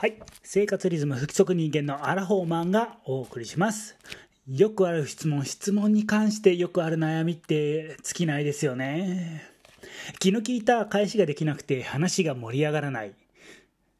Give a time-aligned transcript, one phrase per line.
[0.00, 0.16] はい。
[0.44, 3.96] 生活リズム不規則人間のアラフォーマンがお送りします。
[4.46, 9.42] よくある質問、質問に関してよくある悩みって尽きないですよね。
[10.20, 13.12] 気の利いた返しができなくて話が盛り上がらない。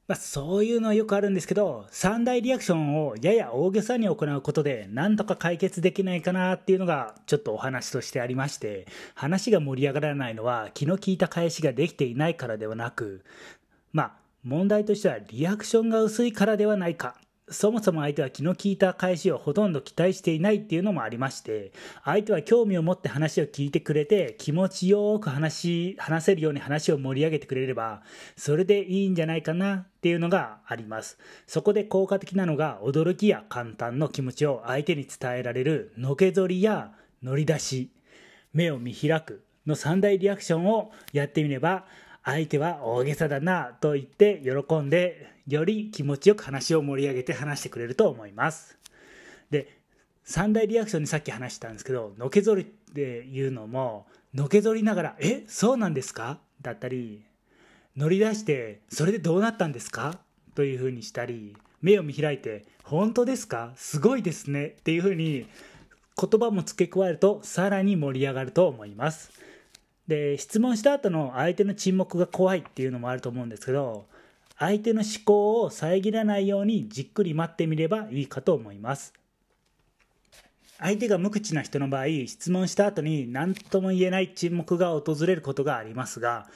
[0.06, 8.86] まあ、そういうのはよくあるんですけど、三大リアクションをやや大げさに行うことで、なんとか解決できないかなっていうのが、ちょっとお話としてありまして、
[9.16, 13.24] 話が盛り上がらないのは、気の利いた返しができていないからではなく、
[13.92, 17.16] まあ、問題としてはリアクションが薄いからではないか。
[17.50, 28.02] そもそも相手は気の利いた返しをほとんど期待していないっていうのもありまして、相手は興味を持って話を聞いてくれて、気持ちよく話、話せるように話を盛り上げてくれれば、
[28.36, 31.18] それでいいんじゃないかなっていうのがあります。
[31.46, 36.92] そこで効果的なのが、驚きや簡単の気持ちを相手に伝えられる、のけぞりや
[37.22, 37.90] 乗り出し、
[38.54, 41.86] 目を見開くの3大リアクションをやってみれば、
[42.30, 48.76] 相手は大げさだなと言って喜んでより気持ちよく話を盛り上げて話してくれると思います
[49.50, 49.78] で
[50.24, 57.22] 三大リアクションにさっき話したんですけどのけぞりっていうのものけぞりながら「えそうなんですか?」だったり
[57.96, 60.20] 乗り出して「それでどうなったんですか?」
[60.54, 63.72] というふうにしたり目を見開いて「本当ですか？
[63.76, 65.46] すごいですね」っていうふうに
[66.20, 69.30] 言葉も付け加えるとさらに盛り上がると思います
[70.08, 74.06] で質問した後の相手の沈黙が怖いっていうのもあると思うんですけど
[74.58, 79.12] 相手の思考を遮らないようにじっくり待ってみればいいかと思います。
[80.80, 86.46] 相手が無口な人の場合質問した後に何とも言えない沈黙が訪れることがありますが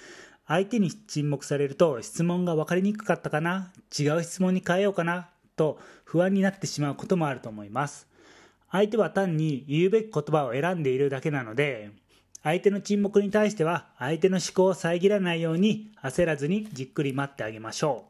[0.47, 8.07] 相手に沈黙されると質問が分かりにくかったかな違う質問に変えようかなと不安になってしまうこともあると思います。
[8.71, 11.91] 相手は単に言うべき言葉を選んでいるだけなので
[12.43, 18.07] 相手の沈黙に対しては相手の思考を遮らないように焦らずにじっくり待ってあげましょ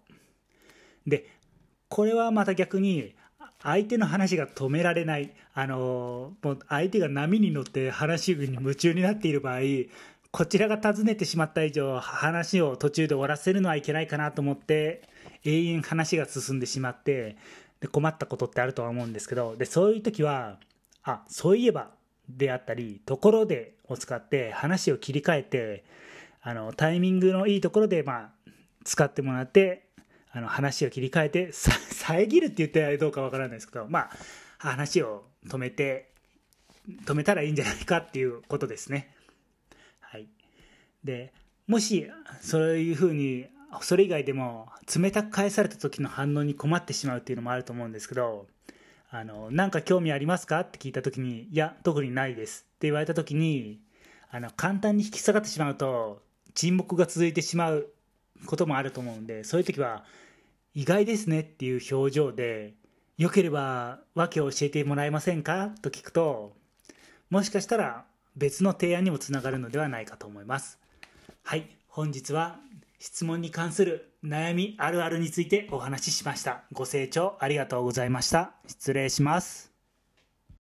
[1.07, 1.11] う。
[1.11, 1.27] で、
[1.89, 3.15] これはまた逆に
[3.63, 9.61] 相手の話が止められない、あのもう相手が波に乗って話に夢中になっている場合、
[10.31, 15.03] こちらが尋ねてしまった以上、話を途中で終わらせるのはいけないかなと思って、
[15.45, 17.37] 永遠話が進んでしまって、
[17.81, 20.59] で困ったことってあるとは思うんですけど、でそういう時は、
[21.05, 21.91] あそういえば
[22.29, 25.85] であったり、ところでを使って話を切り替えて、
[26.41, 28.31] あの、タイミングのいいところで、まあ、
[28.85, 29.89] 使ってもらって、
[30.33, 34.11] あの、話を切り替えて、 遮るって言ってどうかわからないですけど、まあ、
[34.59, 36.11] 話を止めて、
[37.05, 39.15] 止めたらいいんじゃないかっていうことですね。
[40.01, 40.29] はい。
[41.05, 41.33] で、
[41.67, 42.11] もし、
[42.41, 43.47] そういうふうに、
[43.83, 48.47] それ以外でも、冷たく返された時の反応に困ってしまうっていうのもあると思うんですけど、
[49.15, 50.61] あの、なんか興味ありますか？
[50.61, 52.65] って聞いた時に、いや、特にないです。
[52.77, 53.79] って言われた時に、
[54.31, 56.23] あの、簡単に引き下がってしまうと、
[56.55, 57.91] 沈黙が続いてしまう
[58.47, 60.07] こともあると思うんで、そういう時は、
[60.75, 62.73] 意外ですねっていう表情で、
[63.19, 65.75] よければ訳を教えてもらえませんか？
[65.83, 66.57] と聞くと、
[67.29, 70.79] もしかしたら別の提案にもつながるのではないかと思います。
[71.43, 72.61] はい、本日は
[73.03, 76.63] 質問に関する悩みあるあるについてお話ししました。
[76.71, 78.55] ご清聴ありがとうございました。
[78.69, 79.72] 失礼します。